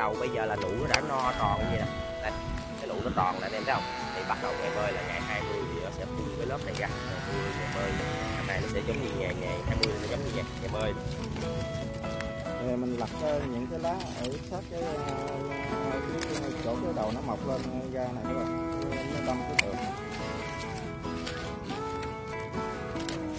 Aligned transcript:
đầu 0.00 0.16
bây 0.20 0.28
giờ 0.28 0.46
là 0.46 0.56
lũ 0.56 0.68
nó 0.80 0.86
đã 0.88 1.00
no 1.08 1.32
tròn 1.38 1.60
như 1.60 1.66
vậy 1.70 1.78
nè. 1.78 1.86
Đây 2.22 2.32
cái 2.78 2.88
lũ 2.88 2.94
nó 3.04 3.10
tròn 3.16 3.34
lại 3.40 3.50
anh 3.50 3.52
em 3.52 3.62
thấy 3.66 3.74
không? 3.74 3.84
Thì 4.14 4.22
bắt 4.28 4.38
đầu 4.42 4.52
ngày 4.60 4.70
bơi 4.76 4.92
là 4.92 5.02
ngày 5.08 5.20
20 5.20 5.62
thì 5.74 5.80
nó 5.84 5.90
sẽ 5.98 6.04
phun 6.04 6.26
cái 6.38 6.46
lớp 6.46 6.58
này 6.66 6.74
ra. 6.78 6.88
Ngày 6.88 7.20
10 7.34 7.52
ngày 7.58 7.68
bơi. 7.76 7.92
Năm 8.36 8.46
nay 8.46 8.60
nó 8.62 8.68
sẽ 8.72 8.80
giống 8.86 9.02
như 9.02 9.10
ngày 9.18 9.34
ngày 9.40 9.58
20 9.66 9.94
nó 10.02 10.06
giống 10.10 10.24
như 10.24 10.30
ngày, 10.34 10.44
ngày 10.60 10.70
bơi. 10.72 10.92
Rồi 12.66 12.76
mình 12.76 12.96
lặt 12.96 13.08
ờ, 13.22 13.40
những 13.52 13.66
cái 13.70 13.78
lá 13.78 13.94
ở 14.20 14.28
sát 14.50 14.60
cái, 14.70 14.82
ờ, 14.82 14.96
cái 16.42 16.50
chỗ 16.64 16.76
cái 16.84 16.92
đầu 16.96 17.12
nó 17.14 17.20
mọc 17.26 17.48
lên 17.48 17.60
ra 17.92 18.04
này 18.14 18.24
các 18.28 18.34
bạn. 18.34 18.80
Nó 19.14 19.26
đâm 19.26 19.36
cái 19.48 19.56
tường 19.62 19.76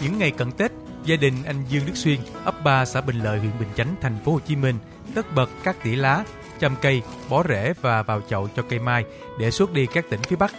Những 0.02 0.20
ngày 0.20 0.32
cận 0.32 0.52
Tết, 0.52 0.72
gia 1.06 1.16
đình 1.16 1.34
anh 1.46 1.64
Dương 1.70 1.86
Đức 1.86 1.96
Xuyên, 1.96 2.20
ấp 2.46 2.64
3 2.64 2.86
xã 2.86 3.02
Bình 3.02 3.20
Lợi, 3.20 3.40
huyện 3.40 3.52
Bình 3.60 3.70
Chánh, 3.76 3.96
thành 4.02 4.18
phố 4.26 4.32
Hồ 4.32 4.40
Chí 4.40 4.56
Minh 4.56 4.76
tất 5.16 5.36
bật 5.36 5.50
cắt 5.64 5.76
tỉa 5.84 5.96
lá, 5.96 6.24
chăm 6.62 6.76
cây, 6.82 7.02
bó 7.30 7.44
rễ 7.50 7.74
và 7.82 8.04
vào 8.04 8.22
chậu 8.30 8.48
cho 8.56 8.64
cây 8.70 8.80
mai 8.80 9.06
để 9.40 9.52
xuất 9.52 9.74
đi 9.74 9.86
các 9.94 10.06
tỉnh 10.10 10.22
phía 10.22 10.36
Bắc. 10.36 10.54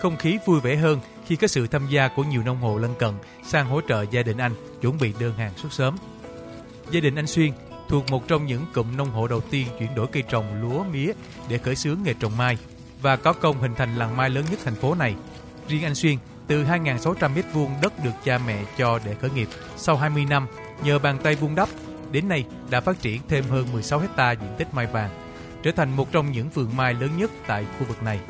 Không 0.00 0.16
khí 0.16 0.38
vui 0.46 0.60
vẻ 0.60 0.76
hơn 0.76 1.00
khi 1.26 1.36
có 1.36 1.46
sự 1.46 1.66
tham 1.66 1.86
gia 1.90 2.08
của 2.08 2.24
nhiều 2.24 2.42
nông 2.42 2.60
hộ 2.60 2.78
lân 2.78 2.94
cận 2.98 3.14
sang 3.46 3.66
hỗ 3.66 3.80
trợ 3.88 4.04
gia 4.10 4.22
đình 4.22 4.38
anh 4.38 4.52
chuẩn 4.80 4.98
bị 4.98 5.14
đơn 5.20 5.34
hàng 5.36 5.52
xuất 5.56 5.72
sớm. 5.72 5.96
Gia 6.90 7.00
đình 7.00 7.14
anh 7.14 7.26
Xuyên 7.26 7.52
thuộc 7.88 8.10
một 8.10 8.28
trong 8.28 8.46
những 8.46 8.66
cụm 8.74 8.96
nông 8.96 9.10
hộ 9.10 9.28
đầu 9.28 9.40
tiên 9.40 9.66
chuyển 9.78 9.94
đổi 9.94 10.06
cây 10.06 10.22
trồng 10.28 10.62
lúa 10.62 10.84
mía 10.84 11.12
để 11.48 11.58
khởi 11.58 11.76
xướng 11.76 11.98
nghề 12.04 12.14
trồng 12.14 12.36
mai 12.36 12.58
và 13.02 13.16
có 13.16 13.32
công 13.32 13.60
hình 13.60 13.74
thành 13.74 13.96
làng 13.96 14.16
mai 14.16 14.30
lớn 14.30 14.44
nhất 14.50 14.60
thành 14.64 14.74
phố 14.74 14.94
này. 14.94 15.14
Riêng 15.68 15.84
anh 15.84 15.94
Xuyên 15.94 16.16
từ 16.46 16.64
2.600 16.64 17.14
m2 17.14 17.68
đất 17.82 18.04
được 18.04 18.14
cha 18.24 18.38
mẹ 18.46 18.64
cho 18.78 19.00
để 19.04 19.14
khởi 19.14 19.30
nghiệp. 19.30 19.48
Sau 19.76 19.96
20 19.96 20.24
năm, 20.24 20.46
nhờ 20.84 20.98
bàn 20.98 21.18
tay 21.22 21.34
vun 21.34 21.54
đắp, 21.54 21.68
đến 22.10 22.28
nay 22.28 22.44
đã 22.70 22.80
phát 22.80 23.02
triển 23.02 23.20
thêm 23.28 23.44
hơn 23.50 23.66
16 23.72 23.98
hecta 23.98 24.32
diện 24.32 24.50
tích 24.58 24.74
mai 24.74 24.86
vàng, 24.86 25.25
trở 25.66 25.72
thành 25.72 25.96
một 25.96 26.12
trong 26.12 26.32
những 26.32 26.48
vườn 26.48 26.76
mai 26.76 26.94
lớn 26.94 27.10
nhất 27.16 27.30
tại 27.46 27.66
khu 27.78 27.86
vực 27.86 28.02
này. 28.02 28.20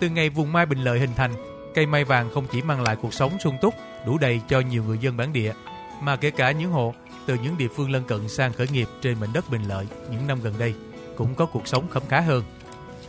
Từ 0.00 0.08
ngày 0.08 0.30
vùng 0.30 0.52
mai 0.52 0.66
Bình 0.66 0.78
Lợi 0.78 0.98
hình 0.98 1.14
thành, 1.16 1.32
cây 1.74 1.86
mai 1.86 2.04
vàng 2.04 2.30
không 2.34 2.46
chỉ 2.52 2.62
mang 2.62 2.82
lại 2.82 2.96
cuộc 3.02 3.14
sống 3.14 3.38
sung 3.40 3.56
túc, 3.62 3.74
đủ 4.06 4.18
đầy 4.18 4.40
cho 4.48 4.60
nhiều 4.60 4.84
người 4.84 4.98
dân 4.98 5.16
bản 5.16 5.32
địa, 5.32 5.52
mà 6.00 6.16
kể 6.16 6.30
cả 6.30 6.50
những 6.50 6.70
hộ 6.70 6.94
từ 7.26 7.34
những 7.34 7.58
địa 7.58 7.68
phương 7.76 7.90
lân 7.90 8.04
cận 8.04 8.28
sang 8.28 8.52
khởi 8.52 8.68
nghiệp 8.68 8.88
trên 9.02 9.20
mảnh 9.20 9.32
đất 9.32 9.50
Bình 9.50 9.62
Lợi 9.68 9.86
những 10.10 10.26
năm 10.26 10.40
gần 10.42 10.54
đây 10.58 10.74
cũng 11.16 11.34
có 11.34 11.46
cuộc 11.46 11.68
sống 11.68 11.88
khấm 11.88 12.02
khá 12.08 12.20
hơn. 12.20 12.44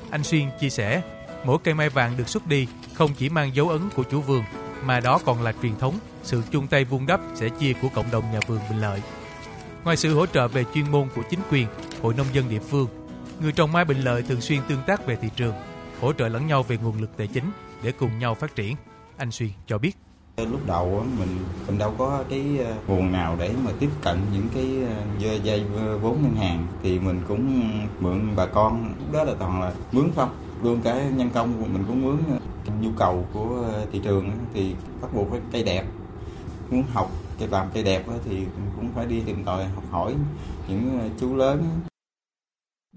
Anh 0.09 0.23
Xuyên 0.23 0.49
chia 0.59 0.69
sẻ, 0.69 1.01
mỗi 1.45 1.57
cây 1.63 1.73
mai 1.73 1.89
vàng 1.89 2.17
được 2.17 2.29
xuất 2.29 2.47
đi 2.47 2.67
không 2.93 3.11
chỉ 3.17 3.29
mang 3.29 3.55
dấu 3.55 3.69
ấn 3.69 3.81
của 3.95 4.03
chủ 4.03 4.21
vườn 4.21 4.43
mà 4.83 4.99
đó 4.99 5.19
còn 5.25 5.43
là 5.43 5.53
truyền 5.61 5.75
thống, 5.79 5.99
sự 6.23 6.41
chung 6.51 6.67
tay 6.67 6.83
vun 6.83 7.05
đắp 7.05 7.19
sẻ 7.35 7.49
chia 7.59 7.73
của 7.81 7.87
cộng 7.95 8.11
đồng 8.11 8.23
nhà 8.31 8.39
vườn 8.47 8.59
Bình 8.69 8.81
Lợi. 8.81 9.01
Ngoài 9.83 9.97
sự 9.97 10.15
hỗ 10.15 10.25
trợ 10.25 10.47
về 10.47 10.65
chuyên 10.73 10.91
môn 10.91 11.07
của 11.15 11.21
chính 11.29 11.39
quyền, 11.51 11.67
hội 12.01 12.13
nông 12.13 12.27
dân 12.33 12.49
địa 12.49 12.59
phương, 12.59 12.87
người 13.41 13.51
trồng 13.51 13.71
mai 13.71 13.85
Bình 13.85 13.97
Lợi 13.97 14.21
thường 14.21 14.41
xuyên 14.41 14.59
tương 14.69 14.81
tác 14.87 15.05
về 15.05 15.15
thị 15.15 15.29
trường, 15.35 15.53
hỗ 16.01 16.13
trợ 16.13 16.27
lẫn 16.27 16.47
nhau 16.47 16.63
về 16.63 16.77
nguồn 16.77 17.01
lực 17.01 17.17
tài 17.17 17.27
chính 17.27 17.51
để 17.83 17.91
cùng 17.91 18.19
nhau 18.19 18.35
phát 18.35 18.55
triển. 18.55 18.75
Anh 19.17 19.31
Xuyên 19.31 19.49
cho 19.67 19.77
biết. 19.77 19.97
lúc 20.37 20.67
đầu 20.67 21.05
mình 21.19 21.29
mình 21.67 21.77
đâu 21.77 21.93
có 21.97 22.23
cái 22.29 22.57
ờ, 22.65 22.73
nguồn 22.87 23.11
nào 23.11 23.35
để 23.39 23.53
mà 23.65 23.71
tiếp 23.79 23.89
cận 24.01 24.17
những 24.33 24.47
cái 24.53 24.77
ờ, 25.23 25.35
dây 25.43 25.63
vốn 26.01 26.21
ngân 26.21 26.35
hàng 26.35 26.67
thì 26.83 26.99
mình 26.99 27.21
cũng 27.27 27.71
mượn 27.99 28.35
bà 28.35 28.45
con 28.45 28.93
lúc 28.99 29.13
đó 29.13 29.23
là 29.23 29.33
toàn 29.39 29.61
là 29.61 29.71
mướn 29.91 30.11
không 30.15 30.29
luôn 30.63 30.81
cái 30.83 31.05
nhân 31.15 31.29
công 31.33 31.53
của 31.59 31.65
mình 31.65 31.83
cũng 31.87 32.05
mướn 32.05 32.17
ờ, 32.31 32.73
nhu 32.81 32.89
cầu 32.97 33.25
của 33.33 33.65
thị 33.91 34.01
trường 34.03 34.31
thì 34.53 34.75
bắt 35.01 35.13
buộc 35.13 35.29
phải 35.31 35.39
cây 35.51 35.63
đẹp 35.63 35.85
muốn 36.69 36.83
học 36.93 37.11
cây 37.39 37.47
làm 37.47 37.67
cây 37.73 37.83
đẹp 37.83 38.03
thì 38.25 38.45
cũng 38.75 38.89
phải 38.95 39.05
đi 39.05 39.21
tìm 39.25 39.43
tòi 39.43 39.65
học 39.65 39.83
hỏi 39.91 40.15
những 40.67 41.09
chú 41.19 41.35
lớn 41.35 41.63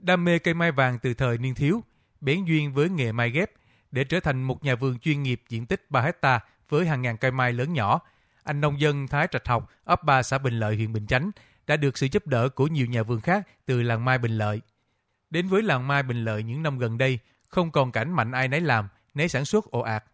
Đam 0.02 0.24
mê 0.24 0.38
cây 0.38 0.54
mai 0.54 0.72
vàng 0.72 0.98
từ 0.98 1.14
thời 1.14 1.38
niên 1.38 1.54
thiếu, 1.54 1.84
bén 2.20 2.44
duyên 2.44 2.72
với 2.72 2.88
nghề 2.88 3.12
mai 3.12 3.30
ghép 3.30 3.50
để 3.90 4.04
trở 4.04 4.20
thành 4.20 4.42
một 4.42 4.64
nhà 4.64 4.74
vườn 4.74 4.98
chuyên 4.98 5.22
nghiệp 5.22 5.42
diện 5.48 5.66
tích 5.66 5.90
3 5.90 6.00
hecta 6.00 6.40
với 6.68 6.86
hàng 6.86 7.02
ngàn 7.02 7.16
cây 7.16 7.30
mai 7.30 7.52
lớn 7.52 7.72
nhỏ. 7.72 8.00
Anh 8.42 8.60
nông 8.60 8.80
dân 8.80 9.08
Thái 9.08 9.26
Trạch 9.30 9.48
Học, 9.48 9.70
ấp 9.84 10.04
3 10.04 10.22
xã 10.22 10.38
Bình 10.38 10.54
Lợi, 10.54 10.76
huyện 10.76 10.92
Bình 10.92 11.06
Chánh 11.06 11.30
đã 11.66 11.76
được 11.76 11.98
sự 11.98 12.06
giúp 12.12 12.26
đỡ 12.26 12.48
của 12.48 12.66
nhiều 12.66 12.86
nhà 12.86 13.02
vườn 13.02 13.20
khác 13.20 13.48
từ 13.66 13.82
làng 13.82 14.04
mai 14.04 14.18
Bình 14.18 14.38
Lợi. 14.38 14.60
Đến 15.30 15.48
với 15.48 15.62
làng 15.62 15.88
mai 15.88 16.02
Bình 16.02 16.24
Lợi 16.24 16.42
những 16.42 16.62
năm 16.62 16.78
gần 16.78 16.98
đây, 16.98 17.18
không 17.48 17.70
còn 17.70 17.92
cảnh 17.92 18.12
mạnh 18.12 18.32
ai 18.32 18.48
nấy 18.48 18.60
làm, 18.60 18.88
nấy 19.14 19.28
sản 19.28 19.44
xuất 19.44 19.70
ồ 19.70 19.80
ạt. 19.80 20.04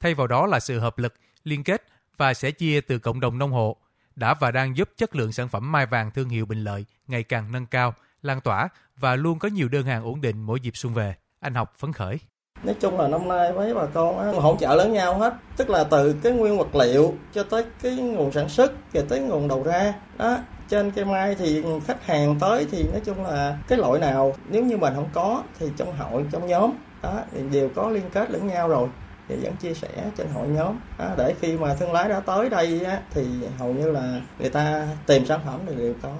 Thay 0.00 0.14
vào 0.14 0.26
đó 0.26 0.46
là 0.46 0.60
sự 0.60 0.78
hợp 0.78 0.98
lực, 0.98 1.14
liên 1.44 1.64
kết 1.64 1.86
và 2.16 2.34
sẻ 2.34 2.50
chia 2.50 2.80
từ 2.80 2.98
cộng 2.98 3.20
đồng 3.20 3.38
nông 3.38 3.52
hộ 3.52 3.76
đã 4.16 4.34
và 4.34 4.50
đang 4.50 4.76
giúp 4.76 4.90
chất 4.96 5.16
lượng 5.16 5.32
sản 5.32 5.48
phẩm 5.48 5.72
mai 5.72 5.86
vàng 5.86 6.10
thương 6.10 6.28
hiệu 6.28 6.46
Bình 6.46 6.64
Lợi 6.64 6.84
ngày 7.06 7.22
càng 7.22 7.52
nâng 7.52 7.66
cao, 7.66 7.94
lan 8.22 8.40
tỏa 8.40 8.68
và 8.96 9.16
luôn 9.16 9.38
có 9.38 9.48
nhiều 9.48 9.68
đơn 9.68 9.86
hàng 9.86 10.04
ổn 10.04 10.20
định 10.20 10.42
mỗi 10.42 10.60
dịp 10.60 10.76
xuân 10.76 10.94
về. 10.94 11.14
Anh 11.40 11.54
học 11.54 11.72
phấn 11.78 11.92
khởi. 11.92 12.18
Nói 12.62 12.74
chung 12.80 13.00
là 13.00 13.08
năm 13.08 13.28
nay 13.28 13.52
mấy 13.52 13.74
bà 13.74 13.86
con 13.86 14.18
á, 14.18 14.40
hỗ 14.40 14.56
trợ 14.60 14.74
lẫn 14.74 14.92
nhau 14.92 15.18
hết. 15.18 15.34
Tức 15.56 15.70
là 15.70 15.84
từ 15.84 16.12
cái 16.22 16.32
nguyên 16.32 16.58
vật 16.58 16.74
liệu 16.74 17.14
cho 17.32 17.42
tới 17.42 17.64
cái 17.82 17.96
nguồn 17.96 18.32
sản 18.32 18.48
xuất 18.48 18.72
Rồi 18.92 19.04
tới 19.08 19.20
nguồn 19.20 19.48
đầu 19.48 19.62
ra. 19.62 19.94
Đó 20.16 20.38
trên 20.68 20.90
cây 20.90 21.04
mai 21.04 21.34
thì 21.34 21.64
khách 21.86 22.06
hàng 22.06 22.38
tới 22.40 22.66
thì 22.70 22.84
nói 22.92 23.00
chung 23.04 23.24
là 23.24 23.58
cái 23.68 23.78
loại 23.78 24.00
nào 24.00 24.34
nếu 24.48 24.64
như 24.64 24.76
mình 24.76 24.94
không 24.94 25.10
có 25.12 25.42
thì 25.58 25.66
trong 25.76 25.96
hội 25.96 26.24
trong 26.32 26.46
nhóm 26.46 26.72
đó 27.02 27.20
thì 27.32 27.40
đều 27.52 27.68
có 27.74 27.90
liên 27.90 28.10
kết 28.12 28.30
lẫn 28.30 28.46
nhau 28.46 28.68
rồi. 28.68 28.88
Thì 29.28 29.36
vẫn 29.36 29.56
chia 29.56 29.74
sẻ 29.74 29.88
trên 30.16 30.26
hội 30.34 30.48
nhóm. 30.48 30.80
Đó, 30.98 31.14
để 31.18 31.34
khi 31.40 31.56
mà 31.56 31.74
thương 31.74 31.92
lái 31.92 32.08
đã 32.08 32.20
tới 32.20 32.48
đây 32.48 32.84
á, 32.84 33.00
thì 33.10 33.26
hầu 33.58 33.72
như 33.72 33.90
là 33.90 34.20
người 34.38 34.50
ta 34.50 34.86
tìm 35.06 35.26
sản 35.26 35.40
phẩm 35.46 35.60
thì 35.66 35.74
đều 35.74 35.94
có. 36.02 36.10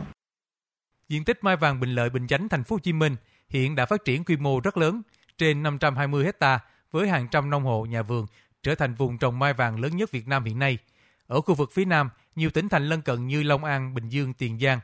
Diện 1.09 1.25
tích 1.25 1.44
mai 1.44 1.56
vàng 1.56 1.81
Bình 1.81 1.94
Lợi 1.94 2.11
Bình 2.11 2.27
Chánh 2.27 2.49
thành 2.49 2.65
phố 2.65 2.77
Hồ 2.77 2.81
Chí 2.81 2.93
Minh 2.93 3.17
hiện 3.49 3.75
đã 3.75 3.87
phát 3.87 4.05
triển 4.05 4.25
quy 4.25 4.37
mô 4.37 4.61
rất 4.61 4.77
lớn, 4.77 5.03
trên 5.39 5.62
520 5.62 6.25
hecta 6.25 6.59
với 6.91 7.09
hàng 7.09 7.28
trăm 7.31 7.50
nông 7.50 7.65
hộ 7.65 7.84
nhà 7.84 8.03
vườn 8.03 8.27
trở 8.62 8.75
thành 8.75 8.94
vùng 8.94 9.19
trồng 9.19 9.39
mai 9.39 9.53
vàng 9.53 9.81
lớn 9.81 9.97
nhất 9.97 10.11
Việt 10.11 10.28
Nam 10.28 10.44
hiện 10.44 10.59
nay. 10.59 10.78
Ở 11.27 11.41
khu 11.41 11.55
vực 11.55 11.72
phía 11.72 11.84
Nam, 11.84 12.11
nhiều 12.37 12.50
tỉnh 12.50 12.69
thành 12.69 12.89
lân 12.89 13.03
cận 13.03 13.27
như 13.27 13.43
Long 13.43 13.65
An, 13.65 13.94
Bình 13.94 14.09
Dương, 14.09 14.33
Tiền 14.34 14.59
Giang, 14.59 14.81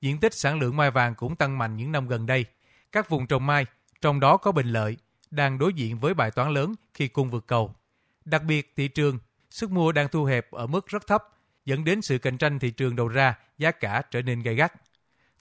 diện 0.00 0.20
tích 0.20 0.34
sản 0.34 0.58
lượng 0.58 0.76
mai 0.76 0.90
vàng 0.90 1.14
cũng 1.14 1.36
tăng 1.36 1.58
mạnh 1.58 1.76
những 1.76 1.92
năm 1.92 2.08
gần 2.08 2.26
đây. 2.26 2.44
Các 2.92 3.08
vùng 3.08 3.26
trồng 3.26 3.46
mai, 3.46 3.66
trong 4.00 4.20
đó 4.20 4.36
có 4.36 4.52
Bình 4.52 4.66
Lợi, 4.66 4.96
đang 5.30 5.58
đối 5.58 5.72
diện 5.72 5.98
với 5.98 6.14
bài 6.14 6.30
toán 6.30 6.50
lớn 6.50 6.74
khi 6.94 7.08
cung 7.08 7.30
vượt 7.30 7.46
cầu. 7.46 7.74
Đặc 8.24 8.42
biệt, 8.42 8.72
thị 8.76 8.88
trường, 8.88 9.18
sức 9.50 9.70
mua 9.70 9.92
đang 9.92 10.08
thu 10.08 10.24
hẹp 10.24 10.50
ở 10.50 10.66
mức 10.66 10.86
rất 10.86 11.06
thấp, 11.06 11.24
dẫn 11.64 11.84
đến 11.84 12.02
sự 12.02 12.18
cạnh 12.18 12.38
tranh 12.38 12.58
thị 12.58 12.70
trường 12.70 12.96
đầu 12.96 13.08
ra, 13.08 13.34
giá 13.58 13.70
cả 13.70 14.02
trở 14.10 14.22
nên 14.22 14.42
gay 14.42 14.54
gắt. 14.54 14.72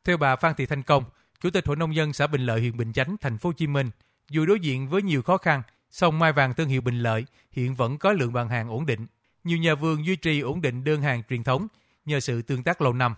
Theo 0.06 0.18
bà 0.18 0.36
Phan 0.36 0.56
Thị 0.56 0.66
Thanh 0.66 0.84
Công, 0.84 1.04
Chủ 1.42 1.50
tịch 1.50 1.68
Hội 1.68 1.76
nông 1.76 1.96
dân 1.96 2.14
xã 2.14 2.28
Bình 2.28 2.46
Lợi 2.46 2.60
huyện 2.60 2.78
Bình 2.78 2.94
Chánh, 2.94 3.16
thành 3.22 3.38
phố 3.38 3.50
Hồ 3.50 3.54
Chí 3.54 3.68
Minh, 3.68 3.92
dù 4.30 4.46
đối 4.46 4.60
diện 4.60 4.88
với 4.88 5.02
nhiều 5.02 5.22
khó 5.22 5.38
khăn, 5.38 5.62
song 5.92 6.20
mai 6.20 6.34
vàng 6.34 6.54
thương 6.54 6.70
hiệu 6.70 6.82
Bình 6.82 7.00
Lợi 7.00 7.26
hiện 7.52 7.76
vẫn 7.76 7.98
có 7.98 8.12
lượng 8.12 8.34
bàn 8.34 8.50
hàng 8.50 8.70
ổn 8.70 8.86
định. 8.86 9.08
Nhiều 9.44 9.58
nhà 9.58 9.76
vườn 9.76 10.06
duy 10.06 10.16
trì 10.16 10.40
ổn 10.40 10.62
định 10.62 10.84
đơn 10.84 11.02
hàng 11.02 11.24
truyền 11.30 11.44
thống 11.44 11.68
nhờ 12.06 12.20
sự 12.20 12.42
tương 12.42 12.64
tác 12.64 12.82
lâu 12.82 12.94
năm. 12.94 13.16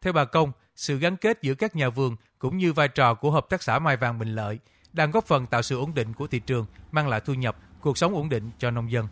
Theo 0.00 0.12
bà 0.12 0.24
Công, 0.24 0.52
sự 0.76 0.98
gắn 0.98 1.16
kết 1.16 1.38
giữa 1.42 1.54
các 1.54 1.76
nhà 1.76 1.88
vườn 1.88 2.16
cũng 2.38 2.58
như 2.58 2.72
vai 2.72 2.88
trò 2.88 3.14
của 3.14 3.30
hợp 3.30 3.46
tác 3.50 3.62
xã 3.62 3.78
mai 3.78 3.96
vàng 3.96 4.18
Bình 4.18 4.34
Lợi 4.34 4.58
đang 4.92 5.10
góp 5.10 5.26
phần 5.26 5.46
tạo 5.46 5.62
sự 5.62 5.78
ổn 5.78 5.94
định 5.94 6.12
của 6.14 6.26
thị 6.26 6.40
trường, 6.40 6.66
mang 6.92 7.08
lại 7.08 7.20
thu 7.20 7.34
nhập, 7.34 7.56
cuộc 7.80 7.98
sống 7.98 8.14
ổn 8.14 8.28
định 8.28 8.50
cho 8.58 8.70
nông 8.70 8.90
dân. 8.92 9.08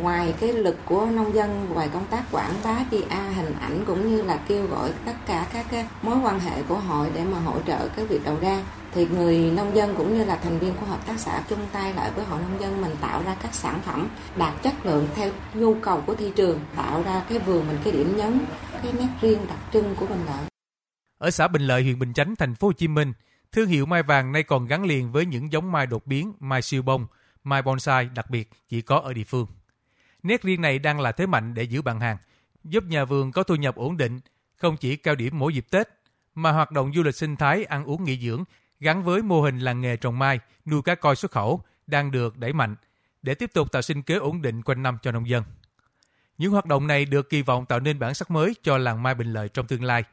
Ngoài 0.00 0.34
cái 0.40 0.52
lực 0.52 0.76
của 0.84 1.06
nông 1.06 1.34
dân, 1.34 1.68
ngoài 1.74 1.88
công 1.92 2.06
tác 2.10 2.24
quảng 2.32 2.54
bá 2.64 2.84
PR 2.90 3.36
hình 3.36 3.54
ảnh 3.60 3.84
cũng 3.86 4.08
như 4.08 4.22
là 4.22 4.40
kêu 4.48 4.66
gọi 4.66 4.92
tất 5.04 5.14
cả 5.26 5.46
các 5.52 5.66
cái 5.70 5.86
mối 6.02 6.18
quan 6.18 6.40
hệ 6.40 6.62
của 6.62 6.78
hội 6.78 7.10
để 7.14 7.24
mà 7.24 7.38
hỗ 7.38 7.60
trợ 7.60 7.88
cái 7.88 8.06
việc 8.06 8.24
đầu 8.24 8.38
ra 8.40 8.62
thì 8.94 9.06
người 9.06 9.50
nông 9.50 9.76
dân 9.76 9.94
cũng 9.96 10.18
như 10.18 10.24
là 10.24 10.36
thành 10.36 10.58
viên 10.58 10.74
của 10.74 10.86
hợp 10.86 11.06
tác 11.06 11.20
xã 11.20 11.42
chung 11.48 11.66
tay 11.72 11.94
lại 11.94 12.10
với 12.16 12.24
hội 12.24 12.40
nông 12.40 12.60
dân 12.60 12.80
mình 12.80 12.96
tạo 13.00 13.22
ra 13.22 13.36
các 13.42 13.54
sản 13.54 13.80
phẩm 13.84 14.08
đạt 14.36 14.62
chất 14.62 14.86
lượng 14.86 15.08
theo 15.14 15.30
nhu 15.54 15.74
cầu 15.74 16.02
của 16.06 16.14
thị 16.14 16.32
trường, 16.36 16.60
tạo 16.76 17.02
ra 17.02 17.22
cái 17.28 17.38
vườn 17.38 17.68
mình 17.68 17.78
cái 17.84 17.92
điểm 17.92 18.16
nhấn, 18.16 18.40
cái 18.82 18.92
nét 18.92 19.08
riêng 19.20 19.46
đặc 19.48 19.58
trưng 19.72 19.94
của 19.96 20.06
Bình 20.06 20.26
Lợi. 20.26 20.44
Ở 21.18 21.30
xã 21.30 21.48
Bình 21.48 21.62
Lợi, 21.62 21.82
huyện 21.82 21.98
Bình 21.98 22.12
Chánh, 22.12 22.36
thành 22.36 22.54
phố 22.54 22.68
Hồ 22.68 22.72
Chí 22.72 22.88
Minh, 22.88 23.12
thương 23.52 23.68
hiệu 23.68 23.86
mai 23.86 24.02
vàng 24.02 24.32
nay 24.32 24.42
còn 24.42 24.66
gắn 24.66 24.84
liền 24.84 25.12
với 25.12 25.26
những 25.26 25.52
giống 25.52 25.72
mai 25.72 25.86
đột 25.86 26.06
biến, 26.06 26.32
mai 26.40 26.62
siêu 26.62 26.82
bông, 26.82 27.06
mai 27.44 27.62
bonsai 27.62 28.08
đặc 28.14 28.30
biệt 28.30 28.50
chỉ 28.68 28.80
có 28.82 28.98
ở 28.98 29.12
địa 29.12 29.24
phương. 29.24 29.46
Nét 30.28 30.42
riêng 30.42 30.60
này 30.60 30.78
đang 30.78 31.00
là 31.00 31.12
thế 31.12 31.26
mạnh 31.26 31.54
để 31.54 31.62
giữ 31.62 31.82
bàn 31.82 32.00
hàng, 32.00 32.16
giúp 32.64 32.84
nhà 32.84 33.04
vườn 33.04 33.32
có 33.32 33.42
thu 33.42 33.54
nhập 33.54 33.76
ổn 33.76 33.96
định, 33.96 34.20
không 34.56 34.76
chỉ 34.76 34.96
cao 34.96 35.14
điểm 35.14 35.38
mỗi 35.38 35.54
dịp 35.54 35.66
Tết, 35.70 35.88
mà 36.34 36.52
hoạt 36.52 36.70
động 36.70 36.92
du 36.94 37.02
lịch 37.02 37.14
sinh 37.14 37.36
thái, 37.36 37.64
ăn 37.64 37.84
uống 37.84 38.04
nghỉ 38.04 38.18
dưỡng 38.18 38.44
gắn 38.80 39.04
với 39.04 39.22
mô 39.22 39.42
hình 39.42 39.58
làng 39.58 39.80
nghề 39.80 39.96
trồng 39.96 40.18
mai, 40.18 40.40
nuôi 40.66 40.82
cá 40.82 40.94
coi 40.94 41.16
xuất 41.16 41.30
khẩu 41.30 41.60
đang 41.86 42.10
được 42.10 42.38
đẩy 42.38 42.52
mạnh 42.52 42.76
để 43.22 43.34
tiếp 43.34 43.50
tục 43.54 43.72
tạo 43.72 43.82
sinh 43.82 44.02
kế 44.02 44.14
ổn 44.14 44.42
định 44.42 44.62
quanh 44.62 44.82
năm 44.82 44.98
cho 45.02 45.12
nông 45.12 45.28
dân. 45.28 45.44
Những 46.38 46.52
hoạt 46.52 46.66
động 46.66 46.86
này 46.86 47.04
được 47.04 47.30
kỳ 47.30 47.42
vọng 47.42 47.66
tạo 47.66 47.80
nên 47.80 47.98
bản 47.98 48.14
sắc 48.14 48.30
mới 48.30 48.54
cho 48.62 48.78
làng 48.78 49.02
mai 49.02 49.14
Bình 49.14 49.32
Lợi 49.32 49.48
trong 49.48 49.66
tương 49.66 49.84
lai. 49.84 50.04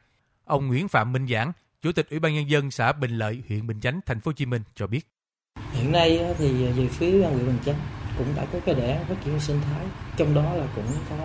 Ông 0.44 0.66
Nguyễn 0.66 0.88
Phạm 0.88 1.12
Minh 1.12 1.26
Giảng, 1.26 1.52
Chủ 1.82 1.92
tịch 1.92 2.10
Ủy 2.10 2.18
ban 2.18 2.34
nhân 2.34 2.50
dân 2.50 2.70
xã 2.70 2.92
Bình 2.92 3.18
Lợi, 3.18 3.42
huyện 3.48 3.66
Bình 3.66 3.80
Chánh, 3.80 4.00
thành 4.06 4.20
phố 4.20 4.28
Hồ 4.28 4.32
Chí 4.32 4.46
Minh 4.46 4.62
cho 4.74 4.86
biết. 4.86 5.08
Hiện 5.72 5.92
nay 5.92 6.34
thì 6.38 6.66
về 6.72 6.88
phía 6.88 7.10
huyện 7.10 7.46
Bình 7.46 7.58
Chánh 7.64 7.95
cũng 8.18 8.26
đã 8.36 8.44
có 8.52 8.58
cái 8.66 8.74
đề 8.74 8.90
án 8.90 9.04
phát 9.04 9.14
triển 9.24 9.40
sinh 9.40 9.60
thái, 9.60 9.86
trong 10.16 10.34
đó 10.34 10.54
là 10.54 10.66
cũng 10.74 10.86
có 11.10 11.16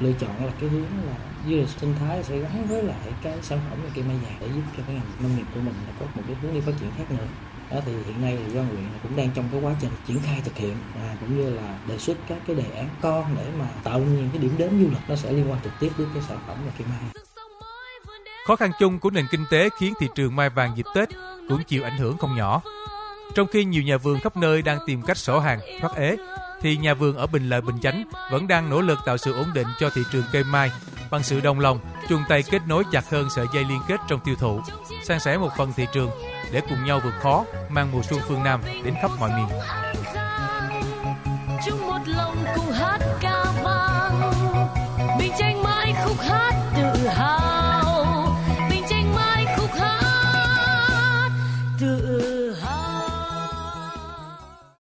lựa 0.00 0.12
chọn 0.12 0.46
là 0.46 0.52
cái 0.60 0.68
hướng 0.68 0.82
là 1.06 1.14
du 1.46 1.56
lịch 1.56 1.68
sinh 1.68 1.94
thái 2.00 2.24
sẽ 2.24 2.38
gắn 2.38 2.66
với 2.68 2.82
lại 2.82 3.12
cái 3.22 3.38
sản 3.42 3.60
phẩm 3.70 3.84
là 3.84 3.90
cây 3.94 4.04
mai 4.04 4.16
vàng 4.16 4.36
để 4.40 4.46
giúp 4.46 4.62
cho 4.76 4.82
cái 4.86 4.94
ngành 4.94 5.10
nông 5.20 5.36
nghiệp 5.36 5.46
của 5.54 5.60
mình 5.60 5.74
là 5.86 5.92
có 6.00 6.06
một 6.14 6.22
cái 6.26 6.36
hướng 6.42 6.54
đi 6.54 6.60
phát 6.60 6.72
triển 6.80 6.90
khác 6.98 7.04
nữa. 7.10 7.26
Đó 7.70 7.76
thì 7.86 7.92
hiện 8.06 8.22
nay 8.22 8.38
thì 8.38 8.52
doanh 8.54 8.66
huyện 8.66 8.88
cũng 9.02 9.16
đang 9.16 9.30
trong 9.34 9.48
cái 9.52 9.60
quá 9.60 9.74
trình 9.80 9.90
triển 10.06 10.20
khai 10.22 10.42
thực 10.44 10.56
hiện 10.56 10.76
và 10.94 11.16
cũng 11.20 11.38
như 11.38 11.50
là 11.50 11.78
đề 11.88 11.98
xuất 11.98 12.16
các 12.28 12.38
cái 12.46 12.56
đề 12.56 12.70
án 12.76 12.88
con 13.00 13.36
để 13.36 13.46
mà 13.58 13.66
tạo 13.84 13.98
những 13.98 14.28
cái 14.32 14.42
điểm 14.42 14.54
đến 14.58 14.70
du 14.70 14.90
lịch 14.90 15.08
nó 15.08 15.16
sẽ 15.16 15.32
liên 15.32 15.50
quan 15.50 15.60
trực 15.64 15.72
tiếp 15.80 15.90
đến 15.98 16.08
cái 16.14 16.22
sản 16.28 16.38
phẩm 16.46 16.56
là 16.66 16.72
cây 16.78 16.86
mai. 16.88 17.24
Khó 18.46 18.56
khăn 18.56 18.70
chung 18.78 18.98
của 18.98 19.10
nền 19.10 19.26
kinh 19.30 19.44
tế 19.50 19.68
khiến 19.78 19.94
thị 20.00 20.08
trường 20.14 20.36
mai 20.36 20.50
vàng 20.50 20.76
dịp 20.76 20.86
Tết 20.94 21.08
cũng 21.48 21.64
chịu 21.66 21.84
ảnh 21.84 21.98
hưởng 21.98 22.18
không 22.18 22.36
nhỏ. 22.36 22.62
Trong 23.34 23.46
khi 23.46 23.64
nhiều 23.64 23.82
nhà 23.82 23.96
vườn 23.96 24.20
khắp 24.20 24.36
nơi 24.36 24.62
đang 24.62 24.78
tìm 24.86 25.02
cách 25.02 25.16
sổ 25.16 25.38
hàng, 25.38 25.60
thoát 25.80 25.96
ế, 25.96 26.16
thì 26.60 26.76
nhà 26.76 26.94
vườn 26.94 27.16
ở 27.16 27.26
Bình 27.26 27.48
Lợi, 27.48 27.60
Bình 27.60 27.80
Chánh 27.80 28.04
vẫn 28.32 28.48
đang 28.48 28.70
nỗ 28.70 28.80
lực 28.80 28.98
tạo 29.06 29.16
sự 29.16 29.32
ổn 29.32 29.46
định 29.54 29.66
cho 29.78 29.90
thị 29.90 30.02
trường 30.12 30.24
cây 30.32 30.44
mai 30.44 30.70
bằng 31.10 31.22
sự 31.22 31.40
đồng 31.40 31.60
lòng, 31.60 31.80
chung 32.08 32.22
tay 32.28 32.42
kết 32.42 32.62
nối 32.66 32.84
chặt 32.92 33.10
hơn 33.10 33.28
sợi 33.36 33.46
dây 33.54 33.64
liên 33.64 33.80
kết 33.88 34.00
trong 34.08 34.20
tiêu 34.24 34.34
thụ, 34.38 34.60
san 35.04 35.20
sẻ 35.20 35.38
một 35.38 35.50
phần 35.56 35.72
thị 35.76 35.86
trường 35.92 36.10
để 36.52 36.60
cùng 36.68 36.84
nhau 36.84 37.00
vượt 37.04 37.14
khó, 37.20 37.44
mang 37.68 37.92
mùa 37.92 38.02
xuân 38.02 38.20
phương 38.28 38.44
Nam 38.44 38.60
đến 38.84 38.94
khắp 39.02 39.10
mọi 39.20 39.30
miền. 39.30 39.58